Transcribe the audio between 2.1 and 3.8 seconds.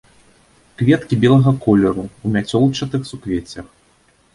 у мяцёлчатых суквеццях.